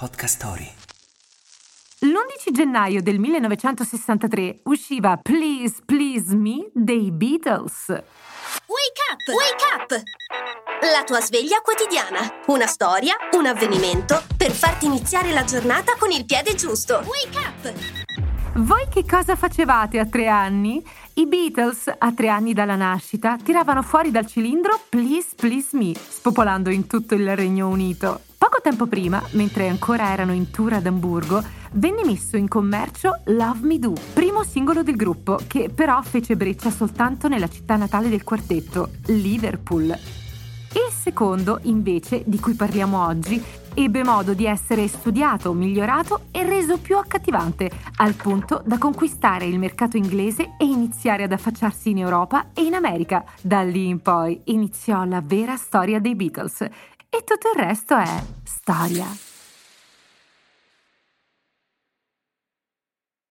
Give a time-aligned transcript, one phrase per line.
[0.00, 0.72] Podcast Story.
[1.98, 7.88] L'11 gennaio del 1963 usciva Please Please Me dei Beatles.
[7.88, 9.28] Wake up!
[9.28, 10.02] Wake up!
[10.90, 12.20] La tua sveglia quotidiana.
[12.46, 17.04] Una storia, un avvenimento per farti iniziare la giornata con il piede giusto.
[17.04, 17.72] Wake up!
[18.54, 20.82] Voi che cosa facevate a tre anni?
[21.14, 26.70] I Beatles, a tre anni dalla nascita, tiravano fuori dal cilindro Please Please Me, spopolando
[26.70, 28.28] in tutto il Regno Unito.
[28.40, 33.66] Poco tempo prima, mentre ancora erano in tour ad Amburgo, venne messo in commercio Love
[33.66, 38.24] Me Do, primo singolo del gruppo, che però fece breccia soltanto nella città natale del
[38.24, 39.88] quartetto, Liverpool.
[39.88, 46.78] Il secondo, invece, di cui parliamo oggi, ebbe modo di essere studiato, migliorato e reso
[46.78, 52.52] più accattivante, al punto da conquistare il mercato inglese e iniziare ad affacciarsi in Europa
[52.54, 53.22] e in America.
[53.42, 56.66] Da lì in poi iniziò la vera storia dei Beatles
[57.10, 59.29] e tutto il resto è storia.